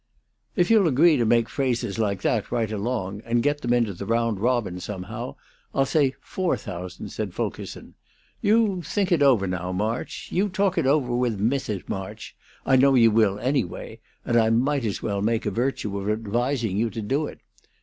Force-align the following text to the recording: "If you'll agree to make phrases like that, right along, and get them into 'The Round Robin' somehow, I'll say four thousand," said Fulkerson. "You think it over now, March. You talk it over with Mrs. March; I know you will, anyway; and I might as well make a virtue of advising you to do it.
"If 0.55 0.71
you'll 0.71 0.87
agree 0.87 1.15
to 1.17 1.25
make 1.25 1.47
phrases 1.47 1.99
like 1.99 2.23
that, 2.23 2.51
right 2.51 2.71
along, 2.71 3.21
and 3.23 3.43
get 3.43 3.61
them 3.61 3.71
into 3.71 3.93
'The 3.93 4.07
Round 4.07 4.39
Robin' 4.39 4.79
somehow, 4.79 5.35
I'll 5.75 5.85
say 5.85 6.15
four 6.19 6.57
thousand," 6.57 7.09
said 7.09 7.35
Fulkerson. 7.35 7.93
"You 8.41 8.81
think 8.81 9.11
it 9.11 9.21
over 9.21 9.45
now, 9.45 9.71
March. 9.71 10.29
You 10.31 10.49
talk 10.49 10.79
it 10.79 10.87
over 10.87 11.15
with 11.15 11.39
Mrs. 11.39 11.87
March; 11.87 12.35
I 12.65 12.77
know 12.77 12.95
you 12.95 13.11
will, 13.11 13.37
anyway; 13.37 13.99
and 14.25 14.37
I 14.37 14.49
might 14.49 14.85
as 14.85 15.03
well 15.03 15.21
make 15.21 15.45
a 15.45 15.51
virtue 15.51 15.95
of 15.99 16.09
advising 16.09 16.77
you 16.77 16.89
to 16.89 17.01
do 17.03 17.27
it. 17.27 17.41